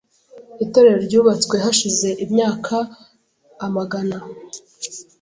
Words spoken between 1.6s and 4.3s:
hashize imyaka amagana.